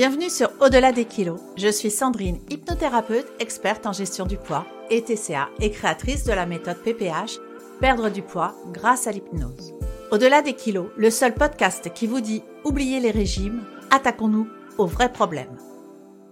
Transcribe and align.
Bienvenue 0.00 0.30
sur 0.30 0.50
Au-delà 0.62 0.92
des 0.92 1.04
kilos. 1.04 1.38
Je 1.58 1.68
suis 1.68 1.90
Sandrine, 1.90 2.40
hypnothérapeute, 2.48 3.30
experte 3.38 3.84
en 3.84 3.92
gestion 3.92 4.24
du 4.24 4.38
poids 4.38 4.64
et 4.88 5.02
TCA 5.02 5.50
et 5.60 5.70
créatrice 5.70 6.24
de 6.24 6.32
la 6.32 6.46
méthode 6.46 6.82
PPH, 6.82 7.38
perdre 7.80 8.08
du 8.08 8.22
poids 8.22 8.54
grâce 8.72 9.06
à 9.06 9.12
l'hypnose. 9.12 9.74
Au-delà 10.10 10.40
des 10.40 10.54
kilos, 10.54 10.88
le 10.96 11.10
seul 11.10 11.34
podcast 11.34 11.92
qui 11.92 12.06
vous 12.06 12.22
dit 12.22 12.42
oubliez 12.64 12.98
les 12.98 13.10
régimes, 13.10 13.62
attaquons-nous 13.90 14.48
aux 14.78 14.86
vrais 14.86 15.12
problèmes. 15.12 15.58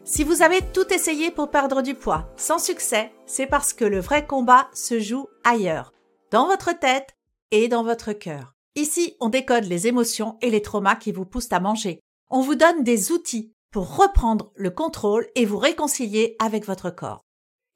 Si 0.02 0.24
vous 0.24 0.40
avez 0.40 0.62
tout 0.72 0.90
essayé 0.90 1.30
pour 1.30 1.50
perdre 1.50 1.82
du 1.82 1.92
poids 1.92 2.32
sans 2.38 2.58
succès, 2.58 3.12
c'est 3.26 3.44
parce 3.44 3.74
que 3.74 3.84
le 3.84 4.00
vrai 4.00 4.26
combat 4.26 4.68
se 4.72 4.98
joue 4.98 5.26
ailleurs, 5.44 5.92
dans 6.30 6.46
votre 6.46 6.72
tête 6.72 7.18
et 7.50 7.68
dans 7.68 7.84
votre 7.84 8.14
cœur. 8.14 8.54
Ici, 8.76 9.14
on 9.20 9.28
décode 9.28 9.64
les 9.64 9.88
émotions 9.88 10.38
et 10.40 10.48
les 10.48 10.62
traumas 10.62 10.96
qui 10.96 11.12
vous 11.12 11.26
poussent 11.26 11.52
à 11.52 11.60
manger. 11.60 12.00
On 12.30 12.40
vous 12.40 12.54
donne 12.54 12.82
des 12.82 13.12
outils 13.12 13.52
pour 13.70 13.96
reprendre 13.96 14.52
le 14.54 14.70
contrôle 14.70 15.26
et 15.34 15.44
vous 15.44 15.58
réconcilier 15.58 16.36
avec 16.38 16.66
votre 16.66 16.90
corps. 16.90 17.24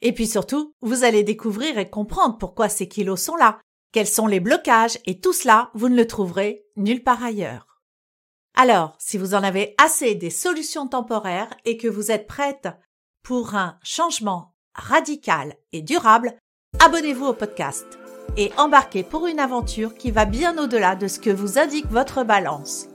Et 0.01 0.13
puis 0.13 0.27
surtout, 0.27 0.75
vous 0.81 1.05
allez 1.05 1.23
découvrir 1.23 1.79
et 1.79 1.89
comprendre 1.89 2.39
pourquoi 2.39 2.69
ces 2.69 2.89
kilos 2.89 3.23
sont 3.23 3.37
là, 3.37 3.61
quels 3.93 4.09
sont 4.09 4.27
les 4.27 4.41
blocages 4.41 4.99
et 5.07 5.21
tout 5.21 5.33
cela, 5.33 5.71
vous 5.75 5.89
ne 5.89 5.97
le 5.97 6.07
trouverez 6.07 6.65
nulle 6.77 7.05
part 7.05 7.23
ailleurs. 7.23 7.81
Alors, 8.55 8.97
si 8.99 9.17
vous 9.17 9.35
en 9.35 9.43
avez 9.43 9.75
assez 9.83 10.15
des 10.15 10.31
solutions 10.31 10.87
temporaires 10.87 11.55
et 11.65 11.77
que 11.77 11.89
vous 11.89 12.11
êtes 12.11 12.27
prête 12.27 12.69
pour 13.23 13.55
un 13.55 13.79
changement 13.83 14.55
radical 14.75 15.57
et 15.73 15.83
durable, 15.83 16.35
abonnez-vous 16.81 17.27
au 17.27 17.33
podcast 17.33 17.87
et 18.37 18.51
embarquez 18.57 19.03
pour 19.03 19.27
une 19.27 19.39
aventure 19.39 19.95
qui 19.95 20.11
va 20.11 20.25
bien 20.25 20.57
au-delà 20.59 20.97
de 20.97 21.07
ce 21.07 21.21
que 21.21 21.31
vous 21.31 21.59
indique 21.59 21.91
votre 21.91 22.25
balance. 22.25 22.89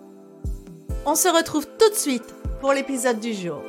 On 1.05 1.15
se 1.15 1.27
retrouve 1.27 1.67
tout 1.79 1.89
de 1.89 1.95
suite 1.95 2.35
pour 2.59 2.73
l'épisode 2.73 3.19
du 3.19 3.33
jour. 3.33 3.61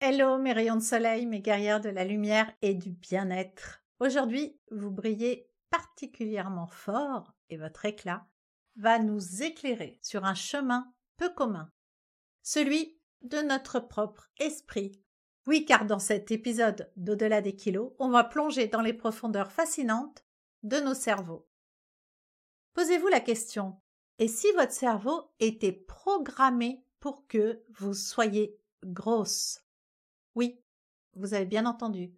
Hello 0.00 0.38
mes 0.38 0.52
rayons 0.52 0.76
de 0.76 0.80
soleil, 0.80 1.26
mes 1.26 1.40
guerrières 1.40 1.80
de 1.80 1.88
la 1.88 2.04
lumière 2.04 2.50
et 2.62 2.74
du 2.74 2.90
bien-être. 2.90 3.82
Aujourd'hui, 4.00 4.58
vous 4.70 4.90
brillez 4.90 5.50
particulièrement 5.70 6.66
fort 6.66 7.34
et 7.50 7.56
votre 7.56 7.84
éclat 7.84 8.26
va 8.76 8.98
nous 8.98 9.42
éclairer 9.42 9.98
sur 10.02 10.24
un 10.24 10.34
chemin 10.34 10.92
peu 11.16 11.28
commun, 11.30 11.70
celui 12.42 12.98
de 13.22 13.38
notre 13.38 13.80
propre 13.80 14.30
esprit. 14.38 15.00
Oui, 15.46 15.64
car 15.64 15.86
dans 15.86 15.98
cet 15.98 16.30
épisode 16.30 16.90
d'Au-delà 16.96 17.40
des 17.40 17.54
kilos, 17.54 17.92
on 17.98 18.08
va 18.08 18.24
plonger 18.24 18.66
dans 18.66 18.82
les 18.82 18.92
profondeurs 18.92 19.52
fascinantes 19.52 20.24
de 20.62 20.78
nos 20.78 20.94
cerveaux. 20.94 21.48
Posez-vous 22.74 23.08
la 23.08 23.20
question, 23.20 23.80
et 24.18 24.28
si 24.28 24.50
votre 24.52 24.72
cerveau 24.72 25.30
était 25.40 25.72
programmé 25.72 26.82
pour 27.00 27.26
que 27.26 27.62
vous 27.70 27.94
soyez 27.94 28.58
grosse? 28.84 29.60
Oui, 30.34 30.60
vous 31.14 31.34
avez 31.34 31.46
bien 31.46 31.66
entendu. 31.66 32.12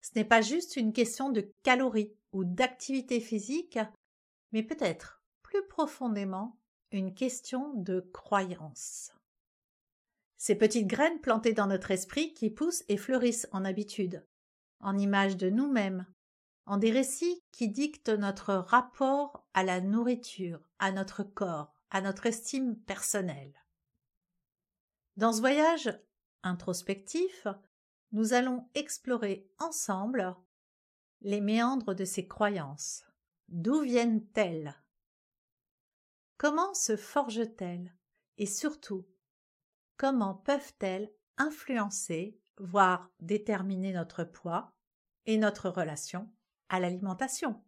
Ce 0.00 0.10
n'est 0.16 0.24
pas 0.24 0.40
juste 0.40 0.76
une 0.76 0.92
question 0.92 1.30
de 1.30 1.52
calories 1.62 2.14
ou 2.32 2.44
d'activité 2.44 3.20
physique, 3.20 3.78
mais 4.52 4.62
peut-être 4.62 5.22
plus 5.42 5.66
profondément 5.68 6.58
une 6.90 7.14
question 7.14 7.72
de 7.74 8.00
croyance. 8.12 9.12
Ces 10.36 10.56
petites 10.56 10.88
graines 10.88 11.20
plantées 11.20 11.52
dans 11.52 11.66
notre 11.66 11.92
esprit 11.92 12.34
qui 12.34 12.50
poussent 12.50 12.84
et 12.88 12.96
fleurissent 12.96 13.48
en 13.52 13.64
habitude, 13.64 14.26
en 14.80 14.98
image 14.98 15.36
de 15.36 15.50
nous-mêmes, 15.50 16.06
en 16.66 16.76
des 16.76 16.90
récits 16.90 17.42
qui 17.50 17.68
dictent 17.68 18.08
notre 18.08 18.54
rapport 18.54 19.46
à 19.54 19.64
la 19.64 19.80
nourriture, 19.80 20.60
à 20.78 20.92
notre 20.92 21.22
corps, 21.22 21.74
à 21.90 22.00
notre 22.00 22.26
estime 22.26 22.76
personnelle. 22.76 23.54
Dans 25.16 25.32
ce 25.32 25.40
voyage 25.40 25.98
introspectif, 26.42 27.46
nous 28.12 28.32
allons 28.32 28.68
explorer 28.74 29.48
ensemble 29.58 30.34
les 31.20 31.40
méandres 31.40 31.94
de 31.94 32.04
ces 32.04 32.26
croyances. 32.26 33.04
D'où 33.48 33.80
viennent-elles? 33.80 34.74
Comment 36.38 36.74
se 36.74 36.96
forgent-elles? 36.96 37.94
Et 38.38 38.46
surtout, 38.46 39.06
comment 39.96 40.34
peuvent-elles 40.34 41.12
influencer, 41.36 42.38
voire 42.58 43.10
déterminer 43.20 43.92
notre 43.92 44.24
poids 44.24 44.72
et 45.26 45.38
notre 45.38 45.68
relation 45.68 46.30
à 46.72 46.80
l'alimentation. 46.80 47.62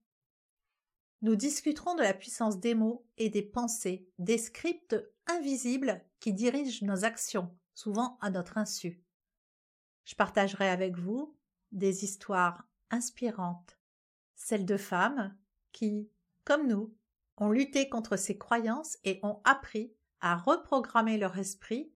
Nous 1.22 1.37
discuterons 1.37 1.94
de 1.94 2.03
la 2.03 2.15
puissance 2.15 2.59
des 2.59 2.75
mots 2.75 3.06
et 3.19 3.28
des 3.28 3.42
pensées, 3.42 4.09
des 4.19 4.38
scripts 4.38 4.97
invisibles 5.26 6.04
qui 6.20 6.32
dirigent 6.32 6.84
nos 6.84 7.04
actions, 7.04 7.56
souvent 7.75 8.19
à 8.20 8.31
notre 8.31 8.59
insu. 8.59 9.03
Je 10.04 10.15
partagerai 10.15 10.69
avec 10.69 10.97
vous 10.97 11.37
des 11.70 12.04
histoires 12.04 12.66
inspirantes, 12.91 13.78
celles 14.37 14.66
de 14.66 14.76
femmes 14.76 15.36
qui, 15.72 16.10
comme 16.44 16.66
nous, 16.66 16.94
ont 17.36 17.50
lutté 17.50 17.88
contre 17.88 18.16
ces 18.16 18.38
croyances 18.38 18.98
et 19.04 19.21
ont 19.22 19.41
appris 19.44 19.94
à 20.21 20.36
reprogrammer 20.36 21.19
leur 21.19 21.38
esprit 21.38 21.92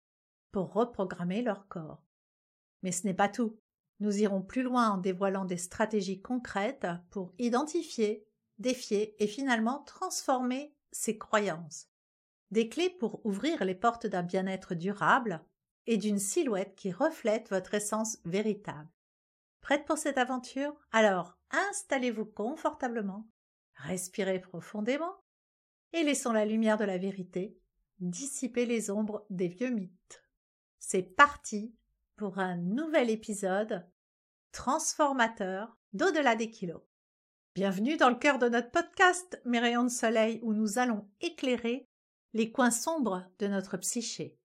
pour 0.53 0.73
reprogrammer 0.73 1.43
leur 1.43 1.69
corps. 1.69 2.03
Mais 2.83 2.93
ce 2.93 3.07
n'est 3.07 3.15
pas 3.15 3.29
tout. 3.29 3.59
Nous 4.01 4.19
irons 4.19 4.43
plus 4.43 4.63
loin 4.63 4.91
en 4.91 4.99
dévoilant 4.99 5.45
des 5.45 5.57
stratégies 5.57 6.21
concrètes 6.21 6.87
pour 7.11 7.35
identifier, 7.39 8.27
défier 8.59 9.23
et 9.23 9.27
finalement 9.27 9.83
transformer 9.85 10.75
ces 10.93 11.19
croyances. 11.19 11.89
Des 12.51 12.69
clés 12.69 12.91
pour 12.91 13.25
ouvrir 13.27 13.65
les 13.65 13.75
portes 13.75 14.07
d'un 14.07 14.23
bien-être 14.23 14.75
durable 14.75 15.45
et 15.87 15.97
d'une 15.97 16.19
silhouette 16.19 16.75
qui 16.77 16.93
reflète 16.93 17.51
votre 17.51 17.75
essence 17.75 18.19
véritable. 18.25 18.89
Prête 19.61 19.85
pour 19.85 19.99
cette 19.99 20.19
aventure? 20.19 20.75
Alors 20.93 21.37
installez-vous 21.51 22.27
confortablement, 22.27 23.29
respirez 23.75 24.41
profondément 24.41 25.17
et 25.93 26.05
laissons 26.05 26.33
la 26.33 26.45
lumière 26.45 26.77
de 26.77 26.85
la 26.85 26.99
vérité 26.99 27.59
dissiper 28.01 28.67
les 28.67 28.91
ombres 28.91 29.27
des 29.31 29.49
vieux 29.49 29.71
mythes. 29.71 30.25
C'est 30.79 31.03
parti 31.03 31.75
pour 32.19 32.41
un 32.41 32.57
nouvel 32.57 33.11
épisode 33.11 33.87
transformateur 34.51 35.79
d'au-delà 35.93 36.35
des 36.35 36.51
kilos. 36.51 36.83
Bienvenue 37.55 37.97
dans 37.97 38.11
le 38.11 38.17
cœur 38.17 38.41
de 38.41 38.49
notre 38.49 38.73
podcast, 38.73 39.41
mes 39.45 39.61
rayons 39.61 39.85
de 39.85 39.89
soleil, 39.89 40.41
où 40.43 40.53
nous 40.53 40.79
allons 40.79 41.09
éclairer 41.21 41.87
les 42.33 42.51
coins 42.51 42.73
sombres 42.73 43.25
de 43.39 43.47
notre 43.47 43.77
psyché. 43.77 44.37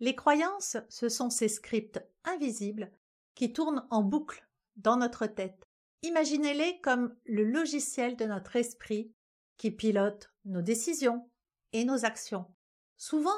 Les 0.00 0.16
croyances, 0.16 0.78
ce 0.88 1.08
sont 1.08 1.30
ces 1.30 1.48
scripts 1.48 2.04
invisibles 2.24 2.90
qui 3.36 3.52
tournent 3.52 3.86
en 3.90 4.02
boucle 4.02 4.44
dans 4.74 4.96
notre 4.96 5.28
tête. 5.28 5.64
Imaginez-les 6.02 6.80
comme 6.80 7.16
le 7.24 7.44
logiciel 7.44 8.16
de 8.16 8.24
notre 8.24 8.56
esprit 8.56 9.14
qui 9.58 9.70
pilote 9.70 10.32
nos 10.44 10.60
décisions 10.60 11.30
et 11.72 11.84
nos 11.84 12.04
actions, 12.04 12.52
souvent 12.96 13.30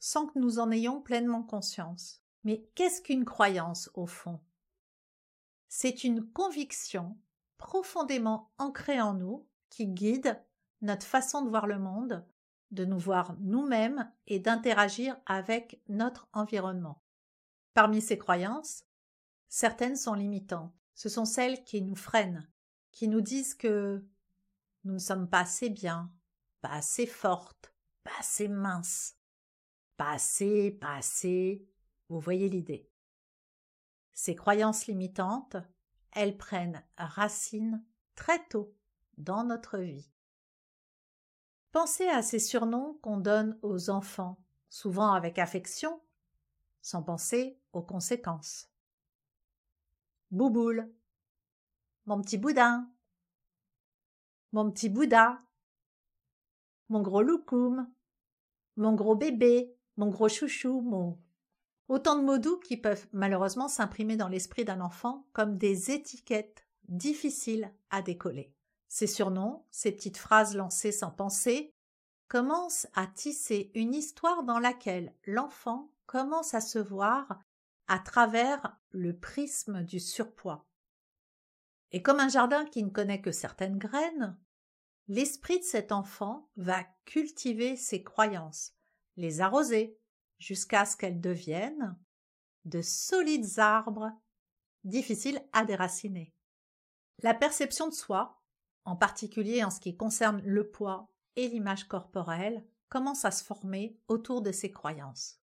sans 0.00 0.26
que 0.26 0.38
nous 0.38 0.58
en 0.58 0.70
ayons 0.70 1.00
pleinement 1.00 1.42
conscience. 1.42 2.22
Mais 2.48 2.66
qu'est-ce 2.74 3.02
qu'une 3.02 3.26
croyance 3.26 3.90
au 3.92 4.06
fond? 4.06 4.40
C'est 5.68 6.02
une 6.02 6.24
conviction 6.24 7.18
profondément 7.58 8.50
ancrée 8.56 9.02
en 9.02 9.12
nous 9.12 9.46
qui 9.68 9.86
guide 9.86 10.42
notre 10.80 11.04
façon 11.04 11.42
de 11.42 11.50
voir 11.50 11.66
le 11.66 11.78
monde, 11.78 12.26
de 12.70 12.86
nous 12.86 12.98
voir 12.98 13.36
nous-mêmes 13.40 14.10
et 14.26 14.38
d'interagir 14.38 15.14
avec 15.26 15.82
notre 15.90 16.26
environnement. 16.32 17.02
Parmi 17.74 18.00
ces 18.00 18.16
croyances, 18.16 18.82
certaines 19.50 19.96
sont 19.96 20.14
limitantes. 20.14 20.72
Ce 20.94 21.10
sont 21.10 21.26
celles 21.26 21.62
qui 21.64 21.82
nous 21.82 21.96
freinent, 21.96 22.48
qui 22.92 23.08
nous 23.08 23.20
disent 23.20 23.54
que 23.54 24.02
nous 24.84 24.94
ne 24.94 24.98
sommes 24.98 25.28
pas 25.28 25.40
assez 25.40 25.68
bien, 25.68 26.10
pas 26.62 26.70
assez 26.70 27.04
fortes, 27.04 27.74
pas 28.04 28.18
assez 28.18 28.48
minces, 28.48 29.18
pas 29.98 30.12
assez, 30.12 30.70
pas 30.70 30.96
assez, 30.96 31.68
vous 32.08 32.20
voyez 32.20 32.48
l'idée. 32.48 32.90
Ces 34.12 34.34
croyances 34.34 34.86
limitantes, 34.86 35.56
elles 36.12 36.36
prennent 36.36 36.84
racine 36.96 37.84
très 38.14 38.44
tôt 38.48 38.74
dans 39.16 39.44
notre 39.44 39.78
vie. 39.78 40.10
Pensez 41.72 42.08
à 42.08 42.22
ces 42.22 42.38
surnoms 42.38 42.94
qu'on 43.02 43.18
donne 43.18 43.58
aux 43.62 43.90
enfants, 43.90 44.42
souvent 44.70 45.12
avec 45.12 45.38
affection, 45.38 46.00
sans 46.82 47.02
penser 47.02 47.60
aux 47.72 47.82
conséquences. 47.82 48.70
Bouboule, 50.30 50.92
mon 52.06 52.20
petit 52.22 52.38
boudin, 52.38 52.90
mon 54.52 54.70
petit 54.70 54.88
Bouddha, 54.88 55.42
mon 56.88 57.02
gros 57.02 57.22
loukoum, 57.22 57.92
mon 58.76 58.94
gros 58.94 59.14
bébé, 59.14 59.76
mon 59.96 60.08
gros 60.08 60.28
chouchou, 60.28 60.80
mon 60.80 61.18
Autant 61.88 62.16
de 62.16 62.22
mots 62.22 62.38
doux 62.38 62.58
qui 62.58 62.76
peuvent 62.76 63.06
malheureusement 63.12 63.68
s'imprimer 63.68 64.16
dans 64.16 64.28
l'esprit 64.28 64.64
d'un 64.64 64.80
enfant 64.80 65.26
comme 65.32 65.56
des 65.56 65.90
étiquettes 65.90 66.66
difficiles 66.88 67.72
à 67.90 68.02
décoller. 68.02 68.54
Ces 68.88 69.06
surnoms, 69.06 69.64
ces 69.70 69.92
petites 69.92 70.18
phrases 70.18 70.54
lancées 70.54 70.92
sans 70.92 71.10
penser, 71.10 71.74
commence 72.28 72.86
à 72.94 73.06
tisser 73.06 73.70
une 73.74 73.94
histoire 73.94 74.44
dans 74.44 74.58
laquelle 74.58 75.14
l'enfant 75.26 75.90
commence 76.06 76.54
à 76.54 76.60
se 76.60 76.78
voir 76.78 77.40
à 77.86 77.98
travers 77.98 78.78
le 78.90 79.16
prisme 79.16 79.82
du 79.82 79.98
surpoids. 79.98 80.66
Et 81.90 82.02
comme 82.02 82.20
un 82.20 82.28
jardin 82.28 82.66
qui 82.66 82.82
ne 82.82 82.90
connaît 82.90 83.22
que 83.22 83.32
certaines 83.32 83.78
graines, 83.78 84.36
l'esprit 85.08 85.58
de 85.58 85.64
cet 85.64 85.90
enfant 85.90 86.50
va 86.56 86.84
cultiver 87.06 87.76
ses 87.76 88.02
croyances, 88.02 88.74
les 89.16 89.40
arroser, 89.40 89.98
jusqu'à 90.38 90.84
ce 90.84 90.96
qu'elles 90.96 91.20
deviennent 91.20 91.96
de 92.64 92.82
solides 92.82 93.58
arbres 93.58 94.12
difficiles 94.84 95.42
à 95.52 95.64
déraciner. 95.64 96.32
La 97.22 97.34
perception 97.34 97.88
de 97.88 97.94
soi, 97.94 98.40
en 98.84 98.96
particulier 98.96 99.64
en 99.64 99.70
ce 99.70 99.80
qui 99.80 99.96
concerne 99.96 100.40
le 100.44 100.70
poids 100.70 101.10
et 101.36 101.48
l'image 101.48 101.88
corporelle, 101.88 102.64
commence 102.88 103.24
à 103.24 103.30
se 103.30 103.44
former 103.44 103.98
autour 104.08 104.42
de 104.42 104.52
ces 104.52 104.72
croyances. 104.72 105.40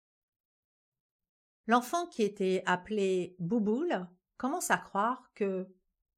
L'enfant 1.67 2.07
qui 2.07 2.23
était 2.23 2.63
appelé 2.65 3.35
Bouboule 3.39 4.07
commence 4.37 4.71
à 4.71 4.77
croire 4.77 5.31
que 5.35 5.67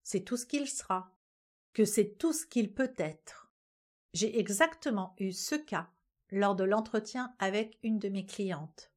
c'est 0.04 0.24
tout 0.24 0.38
ce 0.38 0.46
qu'il 0.46 0.68
sera, 0.68 1.14
que 1.74 1.86
c'est 1.86 2.18
tout 2.18 2.34
ce 2.34 2.46
qu'il 2.46 2.74
peut 2.74 2.94
être. 2.98 3.52
J'ai 4.14 4.40
exactement 4.40 5.16
eu 5.20 5.32
ce 5.32 5.56
cas 5.56 5.92
lors 6.32 6.56
de 6.56 6.64
l'entretien 6.64 7.36
avec 7.40 7.78
une 7.84 8.00
de 8.00 8.10
mes 8.10 8.26
clientes. 8.26 8.92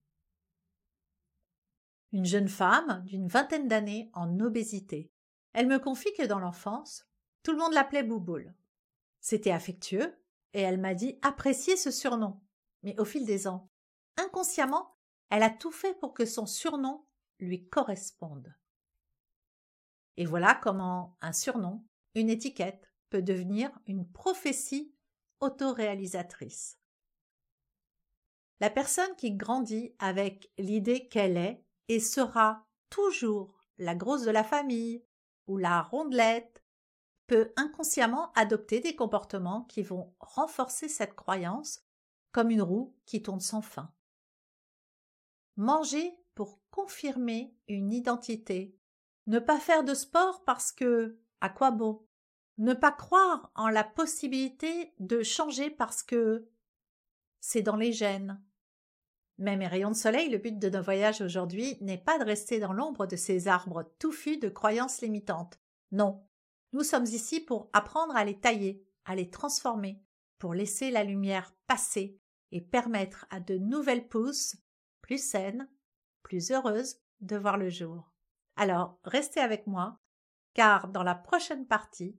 Une 2.12 2.24
jeune 2.24 2.48
femme 2.48 3.02
d'une 3.06 3.26
vingtaine 3.26 3.66
d'années 3.66 4.10
en 4.14 4.38
obésité. 4.40 5.10
Elle 5.52 5.66
me 5.66 5.78
confie 5.78 6.12
que 6.16 6.26
dans 6.26 6.38
l'enfance, 6.38 7.08
tout 7.42 7.52
le 7.52 7.58
monde 7.58 7.72
l'appelait 7.72 8.04
Bouboule. 8.04 8.54
C'était 9.20 9.50
affectueux, 9.50 10.14
et 10.52 10.60
elle 10.60 10.80
m'a 10.80 10.94
dit 10.94 11.18
apprécier 11.22 11.76
ce 11.76 11.90
surnom. 11.90 12.40
Mais 12.82 12.98
au 13.00 13.04
fil 13.04 13.26
des 13.26 13.48
ans, 13.48 13.68
inconsciemment, 14.16 14.96
elle 15.30 15.42
a 15.42 15.50
tout 15.50 15.72
fait 15.72 15.94
pour 15.94 16.14
que 16.14 16.24
son 16.24 16.46
surnom 16.46 17.04
lui 17.40 17.68
corresponde. 17.68 18.54
Et 20.16 20.24
voilà 20.24 20.54
comment 20.54 21.16
un 21.20 21.32
surnom, 21.32 21.84
une 22.14 22.30
étiquette, 22.30 22.92
peut 23.10 23.22
devenir 23.22 23.70
une 23.86 24.08
prophétie 24.08 24.94
autoréalisatrice. 25.40 26.78
La 28.60 28.70
personne 28.70 29.14
qui 29.16 29.32
grandit 29.32 29.94
avec 29.98 30.50
l'idée 30.58 31.08
qu'elle 31.08 31.36
est 31.36 31.64
et 31.88 32.00
sera 32.00 32.66
toujours 32.88 33.64
la 33.78 33.94
grosse 33.94 34.22
de 34.22 34.30
la 34.30 34.44
famille 34.44 35.04
ou 35.46 35.56
la 35.56 35.82
rondelette 35.82 36.62
peut 37.26 37.52
inconsciemment 37.56 38.32
adopter 38.32 38.80
des 38.80 38.94
comportements 38.94 39.62
qui 39.64 39.82
vont 39.82 40.14
renforcer 40.20 40.88
cette 40.88 41.14
croyance 41.14 41.82
comme 42.32 42.50
une 42.50 42.62
roue 42.62 42.94
qui 43.06 43.22
tourne 43.22 43.40
sans 43.40 43.62
fin. 43.62 43.92
Manger 45.56 46.18
pour 46.34 46.60
confirmer 46.70 47.56
une 47.68 47.92
identité. 47.92 48.76
Ne 49.26 49.38
pas 49.38 49.58
faire 49.58 49.84
de 49.84 49.94
sport 49.94 50.44
parce 50.44 50.72
que 50.72 51.18
à 51.40 51.48
quoi 51.48 51.70
bon? 51.70 52.04
Ne 52.58 52.74
pas 52.74 52.92
croire 52.92 53.50
en 53.54 53.68
la 53.68 53.84
possibilité 53.84 54.94
de 54.98 55.22
changer 55.22 55.70
parce 55.70 56.02
que 56.02 56.48
c'est 57.46 57.60
dans 57.60 57.76
les 57.76 57.92
gènes. 57.92 58.42
Même 59.36 59.58
mes 59.58 59.66
rayons 59.66 59.90
de 59.90 59.96
soleil, 59.96 60.30
le 60.30 60.38
but 60.38 60.58
de 60.58 60.70
nos 60.70 60.80
voyages 60.80 61.20
aujourd'hui 61.20 61.76
n'est 61.82 61.98
pas 61.98 62.18
de 62.18 62.24
rester 62.24 62.58
dans 62.58 62.72
l'ombre 62.72 63.06
de 63.06 63.16
ces 63.16 63.48
arbres 63.48 63.92
touffus 63.98 64.38
de 64.38 64.48
croyances 64.48 65.02
limitantes. 65.02 65.60
Non. 65.92 66.26
Nous 66.72 66.84
sommes 66.84 67.04
ici 67.04 67.40
pour 67.40 67.68
apprendre 67.74 68.16
à 68.16 68.24
les 68.24 68.40
tailler, 68.40 68.82
à 69.04 69.14
les 69.14 69.28
transformer, 69.28 70.02
pour 70.38 70.54
laisser 70.54 70.90
la 70.90 71.04
lumière 71.04 71.54
passer 71.66 72.18
et 72.50 72.62
permettre 72.62 73.26
à 73.28 73.40
de 73.40 73.58
nouvelles 73.58 74.08
pousses 74.08 74.56
plus 75.02 75.22
saine, 75.22 75.68
plus 76.22 76.50
heureuse 76.50 76.96
de 77.20 77.36
voir 77.36 77.58
le 77.58 77.68
jour. 77.68 78.10
Alors, 78.56 78.98
restez 79.04 79.40
avec 79.40 79.66
moi, 79.66 80.00
car 80.54 80.88
dans 80.88 81.02
la 81.02 81.14
prochaine 81.14 81.66
partie, 81.66 82.18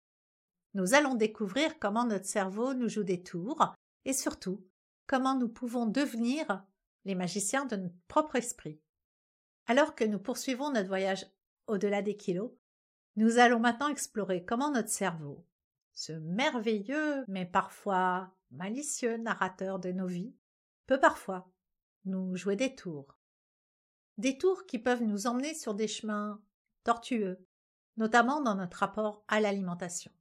nous 0.76 0.94
allons 0.94 1.16
découvrir 1.16 1.80
comment 1.80 2.06
notre 2.06 2.28
cerveau 2.28 2.76
nous 2.76 2.90
joue 2.90 3.04
des 3.04 3.24
tours 3.24 3.74
et 4.06 4.14
surtout 4.14 4.64
comment 5.08 5.36
nous 5.36 5.50
pouvons 5.50 5.86
devenir 5.86 6.64
les 7.06 7.16
magiciens 7.16 7.66
de 7.66 7.76
notre 7.76 7.96
propre 8.08 8.36
esprit. 8.36 8.80
Alors 9.68 9.96
que 9.96 10.04
nous 10.04 10.20
poursuivons 10.20 10.72
notre 10.72 10.88
voyage 10.88 11.26
au-delà 11.68 12.02
des 12.02 12.18
kilos, 12.18 12.52
nous 13.16 13.38
allons 13.38 13.60
maintenant 13.60 13.88
explorer 13.88 14.44
comment 14.44 14.72
notre 14.72 14.90
cerveau, 14.90 15.46
ce 15.94 16.12
merveilleux 16.12 17.24
mais 17.28 17.46
parfois 17.46 18.36
malicieux 18.52 19.18
narrateur 19.18 19.80
de 19.80 19.92
nos 19.92 20.08
vies, 20.08 20.36
peut 20.86 21.00
parfois 21.00 21.50
nous 22.06 22.36
jouer 22.36 22.56
des 22.56 22.76
tours. 22.76 23.18
Des 24.18 24.38
tours 24.38 24.66
qui 24.66 24.80
peuvent 24.80 25.04
nous 25.04 25.28
emmener 25.28 25.54
sur 25.54 25.74
des 25.74 25.88
chemins 25.88 26.42
tortueux, 26.84 27.46
notamment 27.98 28.42
dans 28.42 28.56
notre 28.56 28.78
rapport 28.78 29.24
à 29.28 29.40
l'alimentation. 29.40 30.12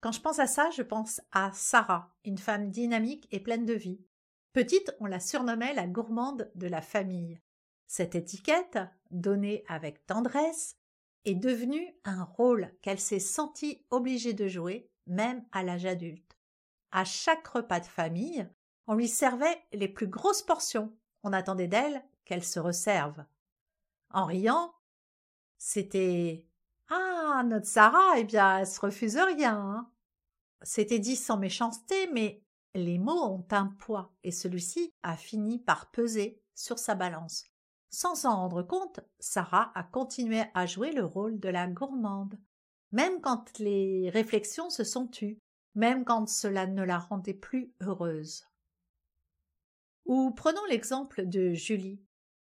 Quand 0.00 0.12
je 0.12 0.20
pense 0.20 0.38
à 0.38 0.46
ça, 0.46 0.70
je 0.70 0.82
pense 0.82 1.20
à 1.30 1.50
Sarah, 1.52 2.14
une 2.24 2.38
femme 2.38 2.70
dynamique 2.70 3.28
et 3.30 3.40
pleine 3.40 3.66
de 3.66 3.74
vie. 3.74 4.00
Petite, 4.52 4.94
on 4.98 5.06
la 5.06 5.20
surnommait 5.20 5.74
la 5.74 5.86
gourmande 5.86 6.50
de 6.54 6.66
la 6.66 6.80
famille. 6.80 7.38
Cette 7.86 8.14
étiquette, 8.14 8.78
donnée 9.10 9.64
avec 9.68 10.06
tendresse, 10.06 10.76
est 11.24 11.34
devenue 11.34 11.94
un 12.04 12.24
rôle 12.24 12.72
qu'elle 12.80 12.98
s'est 12.98 13.20
sentie 13.20 13.84
obligée 13.90 14.32
de 14.32 14.48
jouer, 14.48 14.90
même 15.06 15.44
à 15.52 15.62
l'âge 15.62 15.86
adulte. 15.86 16.38
À 16.92 17.04
chaque 17.04 17.46
repas 17.46 17.80
de 17.80 17.86
famille, 17.86 18.48
on 18.86 18.94
lui 18.94 19.08
servait 19.08 19.62
les 19.72 19.88
plus 19.88 20.08
grosses 20.08 20.42
portions. 20.42 20.96
On 21.22 21.32
attendait 21.32 21.68
d'elle 21.68 22.02
qu'elle 22.24 22.44
se 22.44 22.58
resserve. 22.58 23.24
En 24.10 24.24
riant, 24.24 24.72
c'était 25.58 26.46
Notre 27.44 27.66
Sarah, 27.66 28.18
eh 28.18 28.24
bien, 28.24 28.58
elle 28.58 28.66
se 28.66 28.80
refuse 28.80 29.16
rien. 29.16 29.56
Hein. 29.56 29.90
C'était 30.62 30.98
dit 30.98 31.16
sans 31.16 31.38
méchanceté, 31.38 32.10
mais 32.12 32.42
les 32.74 32.98
mots 32.98 33.24
ont 33.24 33.46
un 33.50 33.66
poids, 33.66 34.12
et 34.22 34.30
celui-ci 34.30 34.94
a 35.02 35.16
fini 35.16 35.58
par 35.58 35.90
peser 35.90 36.42
sur 36.54 36.78
sa 36.78 36.94
balance. 36.94 37.44
Sans 37.90 38.14
s'en 38.14 38.36
rendre 38.36 38.62
compte, 38.62 39.00
Sarah 39.18 39.72
a 39.74 39.82
continué 39.82 40.42
à 40.54 40.66
jouer 40.66 40.92
le 40.92 41.04
rôle 41.04 41.40
de 41.40 41.48
la 41.48 41.66
gourmande, 41.66 42.38
même 42.92 43.20
quand 43.20 43.58
les 43.58 44.10
réflexions 44.10 44.70
se 44.70 44.84
sont 44.84 45.08
tues, 45.08 45.40
même 45.74 46.04
quand 46.04 46.28
cela 46.28 46.66
ne 46.66 46.82
la 46.82 46.98
rendait 46.98 47.34
plus 47.34 47.72
heureuse. 47.80 48.46
Ou 50.04 50.30
prenons 50.32 50.64
l'exemple 50.68 51.26
de 51.26 51.52
Julie, 51.52 52.00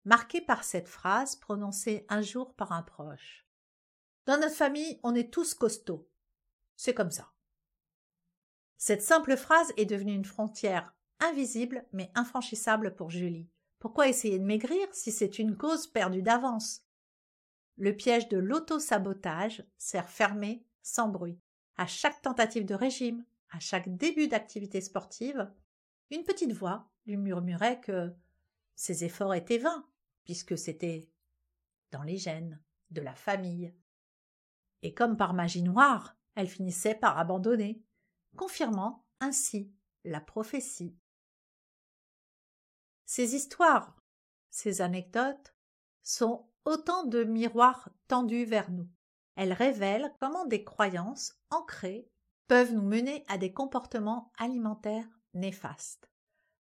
marquée 0.05 0.41
par 0.41 0.65
cette 0.65 0.89
phrase 0.89 1.37
prononcée 1.37 2.07
un 2.09 2.23
jour 2.23 2.55
par 2.55 2.73
un 2.73 2.83
proche. 2.83 3.47
Dans 4.25 4.39
notre 4.39 4.55
famille, 4.55 5.01
on 5.03 5.15
est 5.15 5.33
tous 5.33 5.55
costauds. 5.55 6.09
C'est 6.77 6.95
comme 6.95 7.11
ça. 7.11 7.33
Cette 8.79 9.03
simple 9.03 9.37
phrase 9.37 9.73
est 9.77 9.87
devenue 9.87 10.15
une 10.15 10.25
frontière 10.25 10.95
invisible 11.21 11.87
mais 11.93 12.11
infranchissable 12.15 12.95
pour 12.95 13.11
Julie. 13.11 13.49
Pourquoi 13.79 14.09
essayer 14.09 14.39
de 14.39 14.45
maigrir 14.45 14.87
si 14.93 15.11
c'est 15.11 15.39
une 15.39 15.57
cause 15.57 15.87
perdue 15.87 16.23
d'avance? 16.23 16.87
Le 17.77 17.97
piège 17.97 18.29
de 18.29 18.39
l'auto-sabotage 18.39 19.65
sert 19.79 20.09
fermé 20.09 20.65
sans 20.83 21.09
bruit. 21.09 21.41
À 21.77 21.87
chaque 21.87 22.23
tentative 22.23 22.65
de 22.65 22.75
régime, 22.75 23.25
à 23.51 23.59
chaque 23.59 23.97
début 23.97 24.29
d'activité 24.29 24.81
sportive, 24.81 25.51
une 26.11 26.25
petite 26.25 26.53
voix 26.53 26.91
lui 27.07 27.17
murmurait 27.17 27.81
que 27.81 28.13
ses 28.75 29.05
efforts 29.05 29.35
étaient 29.35 29.59
vains, 29.59 29.87
puisque 30.25 30.57
c'était 30.57 31.09
dans 31.91 32.03
les 32.03 32.17
gènes 32.17 32.61
de 32.91 33.01
la 33.01 33.15
famille. 33.15 33.75
Et 34.83 34.95
comme 34.95 35.17
par 35.17 35.35
magie 35.35 35.63
noire, 35.63 36.17
elle 36.35 36.49
finissait 36.49 36.95
par 36.95 37.19
abandonner, 37.19 37.83
confirmant 38.37 39.05
ainsi 39.21 39.73
la 40.05 40.21
prophétie. 40.21 40.97
Ces 43.05 43.35
histoires, 43.35 43.97
ces 44.51 44.81
anecdotes, 44.81 45.55
sont 46.03 46.49
autant 46.65 47.05
de 47.05 47.25
miroirs 47.25 47.91
tendus 48.09 48.45
vers 48.45 48.71
nous. 48.71 48.89
Elles 49.37 49.53
révèlent 49.53 50.15
comment 50.21 50.47
des 50.47 50.65
croyances 50.65 51.35
ancrées 51.51 52.09
peuvent 52.49 52.73
nous 52.73 52.83
mener 52.83 53.25
à 53.29 53.39
des 53.39 53.53
comportements 53.53 54.33
alimentaires 54.39 55.09
néfastes. 55.35 56.11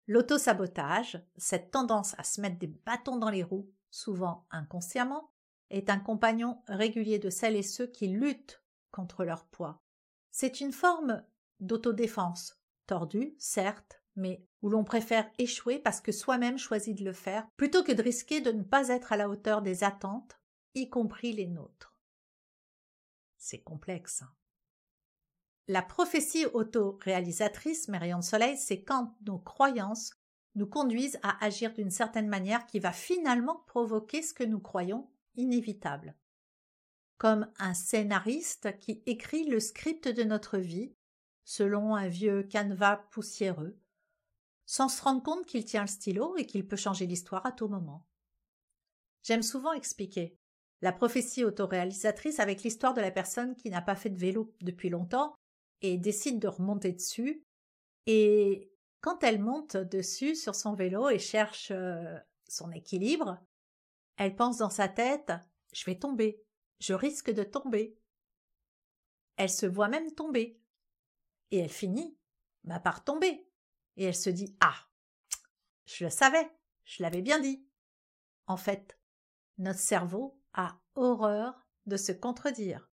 L'autosabotage, 0.06 1.22
cette 1.36 1.70
tendance 1.70 2.18
à 2.18 2.24
se 2.24 2.40
mettre 2.40 2.58
des 2.58 2.66
bâtons 2.66 3.16
dans 3.16 3.30
les 3.30 3.42
roues, 3.42 3.70
souvent 3.90 4.46
inconsciemment, 4.50 5.30
est 5.72 5.90
un 5.90 5.98
compagnon 5.98 6.62
régulier 6.68 7.18
de 7.18 7.30
celles 7.30 7.56
et 7.56 7.62
ceux 7.62 7.86
qui 7.86 8.08
luttent 8.08 8.62
contre 8.90 9.24
leur 9.24 9.46
poids. 9.46 9.82
C'est 10.30 10.60
une 10.60 10.72
forme 10.72 11.24
d'autodéfense, 11.60 12.60
tordue, 12.86 13.34
certes, 13.38 14.02
mais 14.14 14.46
où 14.60 14.68
l'on 14.68 14.84
préfère 14.84 15.30
échouer 15.38 15.78
parce 15.78 16.00
que 16.00 16.12
soi-même 16.12 16.58
choisit 16.58 16.96
de 16.96 17.04
le 17.04 17.12
faire, 17.12 17.46
plutôt 17.56 17.82
que 17.82 17.92
de 17.92 18.02
risquer 18.02 18.40
de 18.40 18.52
ne 18.52 18.62
pas 18.62 18.88
être 18.88 19.12
à 19.12 19.16
la 19.16 19.28
hauteur 19.28 19.62
des 19.62 19.82
attentes, 19.84 20.38
y 20.74 20.88
compris 20.88 21.32
les 21.32 21.46
nôtres. 21.46 21.96
C'est 23.38 23.62
complexe. 23.62 24.22
La 25.68 25.82
prophétie 25.82 26.46
auto-réalisatrice, 26.46 27.88
mes 27.88 27.98
rayons 27.98 28.18
de 28.18 28.24
soleil, 28.24 28.56
c'est 28.58 28.82
quand 28.82 29.16
nos 29.26 29.38
croyances 29.38 30.12
nous 30.54 30.66
conduisent 30.66 31.18
à 31.22 31.42
agir 31.44 31.72
d'une 31.72 31.90
certaine 31.90 32.28
manière 32.28 32.66
qui 32.66 32.78
va 32.78 32.92
finalement 32.92 33.64
provoquer 33.66 34.22
ce 34.22 34.34
que 34.34 34.44
nous 34.44 34.60
croyons 34.60 35.08
inévitable. 35.36 36.14
Comme 37.18 37.50
un 37.58 37.74
scénariste 37.74 38.78
qui 38.78 39.02
écrit 39.06 39.44
le 39.44 39.60
script 39.60 40.08
de 40.08 40.22
notre 40.24 40.58
vie 40.58 40.94
selon 41.44 41.94
un 41.94 42.08
vieux 42.08 42.42
canevas 42.42 42.96
poussiéreux, 43.10 43.78
sans 44.66 44.88
se 44.88 45.02
rendre 45.02 45.22
compte 45.22 45.46
qu'il 45.46 45.64
tient 45.64 45.82
le 45.82 45.88
stylo 45.88 46.36
et 46.36 46.46
qu'il 46.46 46.66
peut 46.66 46.76
changer 46.76 47.06
l'histoire 47.06 47.44
à 47.46 47.52
tout 47.52 47.68
moment. 47.68 48.06
J'aime 49.22 49.42
souvent 49.42 49.72
expliquer 49.72 50.36
la 50.80 50.92
prophétie 50.92 51.44
autoréalisatrice 51.44 52.40
avec 52.40 52.62
l'histoire 52.62 52.94
de 52.94 53.00
la 53.00 53.12
personne 53.12 53.54
qui 53.54 53.70
n'a 53.70 53.82
pas 53.82 53.94
fait 53.94 54.10
de 54.10 54.18
vélo 54.18 54.52
depuis 54.60 54.88
longtemps 54.88 55.34
et 55.80 55.96
décide 55.96 56.40
de 56.40 56.48
remonter 56.48 56.92
dessus. 56.92 57.44
Et 58.06 58.72
quand 59.00 59.22
elle 59.22 59.40
monte 59.40 59.76
dessus 59.76 60.34
sur 60.34 60.54
son 60.54 60.74
vélo 60.74 61.08
et 61.08 61.18
cherche 61.18 61.70
euh, 61.70 62.18
son 62.48 62.72
équilibre, 62.72 63.38
elle 64.16 64.36
pense 64.36 64.58
dans 64.58 64.70
sa 64.70 64.88
tête 64.88 65.32
Je 65.72 65.84
vais 65.84 65.98
tomber, 65.98 66.42
je 66.80 66.94
risque 66.94 67.30
de 67.30 67.42
tomber. 67.42 67.98
Elle 69.36 69.50
se 69.50 69.66
voit 69.66 69.88
même 69.88 70.12
tomber. 70.14 70.60
Et 71.50 71.58
elle 71.58 71.70
finit 71.70 72.16
par 72.84 73.04
tomber. 73.04 73.48
Et 73.96 74.04
elle 74.04 74.14
se 74.14 74.30
dit 74.30 74.56
Ah 74.60 74.88
Je 75.86 76.04
le 76.04 76.10
savais, 76.10 76.50
je 76.84 77.02
l'avais 77.02 77.22
bien 77.22 77.40
dit. 77.40 77.66
En 78.46 78.56
fait, 78.56 78.98
notre 79.58 79.80
cerveau 79.80 80.40
a 80.52 80.80
horreur 80.94 81.66
de 81.86 81.96
se 81.96 82.12
contredire. 82.12 82.90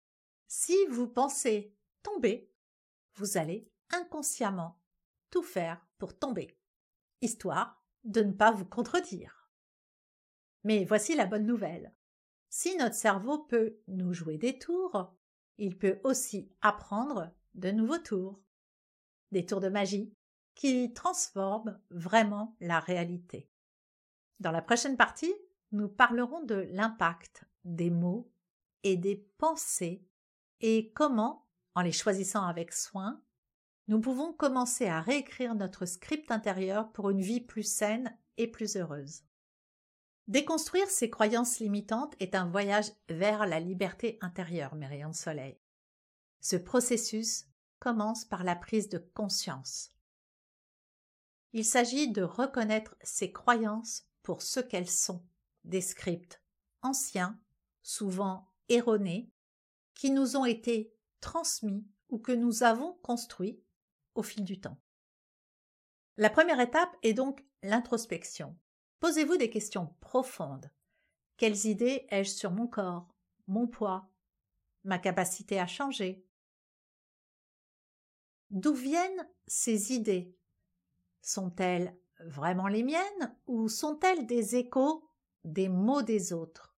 Si 0.47 0.77
vous 0.87 1.09
pensez 1.09 1.75
tomber, 2.03 2.53
vous 3.15 3.37
allez 3.37 3.71
inconsciemment 3.91 4.81
tout 5.31 5.43
faire 5.43 5.85
pour 5.99 6.17
tomber, 6.19 6.59
histoire 7.21 7.83
de 8.05 8.23
ne 8.23 8.33
pas 8.33 8.53
vous 8.53 8.67
contredire. 8.67 9.44
Mais 10.65 10.85
voici 10.85 11.15
la 11.15 11.27
bonne 11.27 11.47
nouvelle. 11.47 11.93
Si 12.49 12.77
notre 12.77 12.95
cerveau 12.95 13.39
peut 13.39 13.79
nous 13.89 14.13
jouer 14.13 14.39
des 14.39 14.59
tours, 14.59 15.15
il 15.59 15.77
peut 15.77 16.01
aussi 16.05 16.51
apprendre 16.63 17.31
de 17.55 17.71
nouveaux 17.71 17.99
tours. 17.99 18.41
Des 19.31 19.47
tours 19.47 19.61
de 19.61 19.69
magie 19.69 20.15
qui 20.55 20.93
transforment 20.93 21.81
vraiment 21.91 22.57
la 22.61 22.81
réalité. 22.81 23.49
Dans 24.41 24.53
la 24.53 24.63
prochaine 24.63 24.97
partie, 24.97 25.35
nous 25.73 25.89
parlerons 25.89 26.43
de 26.45 26.69
l'impact 26.71 27.45
des 27.65 27.91
mots 27.91 28.31
et 28.85 28.97
des 28.97 29.17
pensées 29.39 30.07
et 30.61 30.93
comment, 30.93 31.47
en 31.75 31.83
les 31.83 31.93
choisissant 31.93 32.45
avec 32.45 32.73
soin, 32.73 33.23
nous 33.89 34.01
pouvons 34.01 34.33
commencer 34.33 34.87
à 34.87 35.01
réécrire 35.01 35.55
notre 35.55 35.85
script 35.85 36.31
intérieur 36.31 36.91
pour 36.93 37.11
une 37.11 37.21
vie 37.21 37.41
plus 37.41 37.65
saine 37.65 38.17
et 38.37 38.47
plus 38.47 38.77
heureuse. 38.77 39.25
Déconstruire 40.27 40.89
ces 40.89 41.11
croyances 41.11 41.59
limitantes 41.59 42.15
est 42.19 42.35
un 42.35 42.47
voyage 42.47 42.91
vers 43.09 43.47
la 43.47 43.61
liberté 43.61 44.19
intérieure, 44.23 44.75
mes 44.75 44.87
rayons 44.87 45.13
soleil. 45.13 45.59
Ce 46.41 46.57
processus 46.57 47.47
commence 47.79 48.25
par 48.25 48.43
la 48.43 48.57
prise 48.57 48.89
de 48.89 48.99
conscience. 48.99 49.91
Il 51.53 51.65
s'agit 51.65 52.11
de 52.11 52.23
reconnaître 52.23 52.97
ces 53.03 53.33
croyances 53.33 54.09
pour 54.23 54.41
ce 54.41 54.61
qu'elles 54.61 54.91
sont, 54.91 55.25
des 55.65 55.83
scripts 55.83 56.43
anciens, 56.83 57.39
souvent 57.83 58.51
erronés, 58.69 59.31
qui 59.95 60.11
nous 60.11 60.37
ont 60.37 60.47
été 60.47 60.95
transmis 61.21 61.87
ou 62.09 62.19
que 62.19 62.33
nous 62.33 62.63
avons 62.63 62.95
construits 63.03 63.63
au 64.15 64.23
fil 64.23 64.45
du 64.45 64.61
temps. 64.61 64.81
La 66.17 66.31
première 66.31 66.61
étape 66.61 66.97
est 67.03 67.15
donc 67.15 67.45
l'introspection. 67.63 68.57
Posez-vous 69.05 69.37
des 69.37 69.51
questions 69.51 69.95
profondes. 70.01 70.71
Quelles 71.37 71.67
idées 71.67 72.07
ai-je 72.09 72.31
sur 72.31 72.51
mon 72.53 72.67
corps, 72.67 73.15
mon 73.47 73.67
poids, 73.67 74.09
ma 74.83 74.99
capacité 74.99 75.61
à 75.61 75.67
changer? 75.67 76.27
D'où 78.49 78.73
viennent 78.73 79.29
ces 79.47 79.93
idées? 79.93 80.35
Sont-elles 81.21 81.95
vraiment 82.21 82.67
les 82.67 82.83
miennes 82.83 83.37
ou 83.47 83.69
sont-elles 83.69 84.25
des 84.25 84.57
échos 84.57 85.07
des 85.45 85.69
mots 85.69 86.01
des 86.01 86.33
autres? 86.33 86.75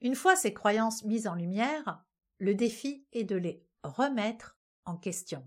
Une 0.00 0.14
fois 0.14 0.34
ces 0.34 0.54
croyances 0.54 1.04
mises 1.04 1.28
en 1.28 1.34
lumière, 1.34 2.06
le 2.38 2.54
défi 2.54 3.06
est 3.12 3.24
de 3.24 3.36
les 3.36 3.62
remettre 3.82 4.56
en 4.86 4.96
question. 4.96 5.46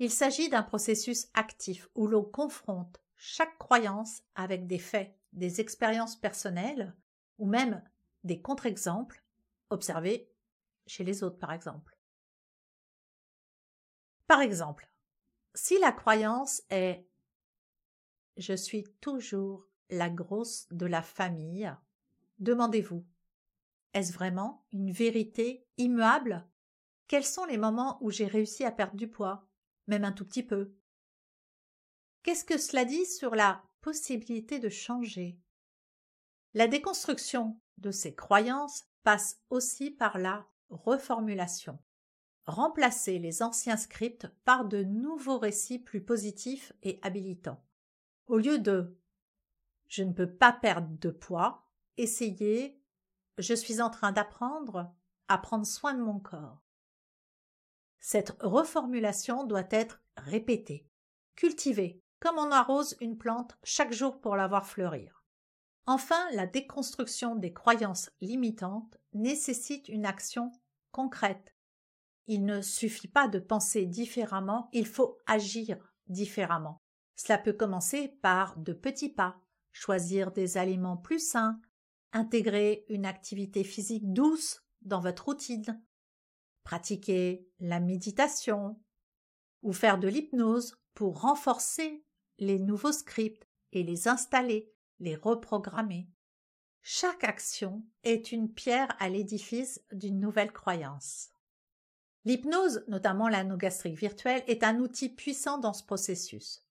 Il 0.00 0.10
s'agit 0.10 0.48
d'un 0.48 0.64
processus 0.64 1.28
actif 1.34 1.88
où 1.94 2.08
l'on 2.08 2.24
confronte 2.24 3.00
chaque 3.16 3.58
croyance 3.58 4.22
avec 4.34 4.66
des 4.66 4.78
faits, 4.78 5.16
des 5.32 5.60
expériences 5.60 6.16
personnelles 6.16 6.94
ou 7.38 7.46
même 7.46 7.82
des 8.24 8.40
contre-exemples 8.40 9.22
observés 9.70 10.30
chez 10.86 11.04
les 11.04 11.22
autres 11.22 11.38
par 11.38 11.52
exemple. 11.52 11.98
Par 14.26 14.40
exemple, 14.40 14.90
si 15.54 15.78
la 15.78 15.92
croyance 15.92 16.62
est 16.70 17.06
je 18.36 18.52
suis 18.52 18.84
toujours 19.00 19.66
la 19.88 20.10
grosse 20.10 20.66
de 20.70 20.84
la 20.84 21.00
famille, 21.00 21.72
demandez-vous 22.38 23.06
est-ce 23.96 24.12
vraiment 24.12 24.66
une 24.72 24.90
vérité 24.90 25.66
immuable? 25.78 26.46
Quels 27.08 27.24
sont 27.24 27.46
les 27.46 27.56
moments 27.56 27.96
où 28.02 28.10
j'ai 28.10 28.26
réussi 28.26 28.62
à 28.62 28.70
perdre 28.70 28.96
du 28.96 29.08
poids? 29.08 29.48
Même 29.86 30.04
un 30.04 30.12
tout 30.12 30.26
petit 30.26 30.42
peu. 30.42 30.74
Qu'est-ce 32.26 32.44
que 32.44 32.58
cela 32.58 32.84
dit 32.84 33.06
sur 33.06 33.36
la 33.36 33.62
possibilité 33.82 34.58
de 34.58 34.68
changer? 34.68 35.38
La 36.54 36.66
déconstruction 36.66 37.56
de 37.78 37.92
ces 37.92 38.16
croyances 38.16 38.82
passe 39.04 39.40
aussi 39.48 39.92
par 39.92 40.18
la 40.18 40.44
reformulation. 40.68 41.78
Remplacer 42.44 43.20
les 43.20 43.44
anciens 43.44 43.76
scripts 43.76 44.26
par 44.44 44.64
de 44.64 44.82
nouveaux 44.82 45.38
récits 45.38 45.78
plus 45.78 46.02
positifs 46.02 46.72
et 46.82 46.98
habilitants. 47.02 47.64
Au 48.26 48.38
lieu 48.38 48.58
de 48.58 48.98
je 49.86 50.02
ne 50.02 50.12
peux 50.12 50.34
pas 50.34 50.52
perdre 50.52 50.98
de 50.98 51.10
poids, 51.10 51.70
essayez 51.96 52.82
je 53.38 53.54
suis 53.54 53.80
en 53.80 53.88
train 53.88 54.10
d'apprendre 54.10 54.92
à 55.28 55.38
prendre 55.38 55.64
soin 55.64 55.94
de 55.94 56.02
mon 56.02 56.18
corps. 56.18 56.60
Cette 58.00 58.36
reformulation 58.40 59.44
doit 59.44 59.68
être 59.70 60.02
répétée, 60.16 60.88
cultivée, 61.36 62.02
on 62.36 62.50
arrose 62.50 62.96
une 63.00 63.18
plante 63.18 63.56
chaque 63.62 63.92
jour 63.92 64.20
pour 64.20 64.36
la 64.36 64.48
voir 64.48 64.66
fleurir. 64.66 65.24
Enfin, 65.86 66.28
la 66.32 66.46
déconstruction 66.46 67.36
des 67.36 67.52
croyances 67.52 68.10
limitantes 68.20 68.98
nécessite 69.12 69.88
une 69.88 70.04
action 70.04 70.50
concrète. 70.90 71.54
Il 72.26 72.44
ne 72.44 72.60
suffit 72.60 73.08
pas 73.08 73.28
de 73.28 73.38
penser 73.38 73.86
différemment, 73.86 74.68
il 74.72 74.86
faut 74.86 75.18
agir 75.26 75.94
différemment. 76.08 76.82
Cela 77.14 77.38
peut 77.38 77.52
commencer 77.52 78.08
par 78.20 78.56
de 78.58 78.72
petits 78.72 79.12
pas, 79.12 79.38
choisir 79.72 80.32
des 80.32 80.58
aliments 80.58 80.96
plus 80.96 81.20
sains, 81.20 81.60
intégrer 82.12 82.84
une 82.88 83.06
activité 83.06 83.62
physique 83.62 84.12
douce 84.12 84.62
dans 84.82 85.00
votre 85.00 85.26
routine, 85.26 85.80
pratiquer 86.64 87.46
la 87.60 87.78
méditation 87.78 88.80
ou 89.62 89.72
faire 89.72 89.98
de 89.98 90.08
l'hypnose 90.08 90.76
pour 90.94 91.20
renforcer 91.20 92.05
les 92.38 92.58
nouveaux 92.58 92.92
scripts 92.92 93.46
et 93.72 93.82
les 93.82 94.08
installer, 94.08 94.72
les 94.98 95.16
reprogrammer. 95.16 96.08
Chaque 96.82 97.24
action 97.24 97.84
est 98.04 98.32
une 98.32 98.52
pierre 98.52 98.94
à 98.98 99.08
l'édifice 99.08 99.82
d'une 99.92 100.20
nouvelle 100.20 100.52
croyance. 100.52 101.30
L'hypnose, 102.24 102.84
notamment 102.88 103.28
l'anogastrique 103.28 103.98
virtuelle, 103.98 104.42
est 104.46 104.64
un 104.64 104.78
outil 104.78 105.08
puissant 105.08 105.58
dans 105.58 105.72
ce 105.72 105.84
processus. 105.84 106.64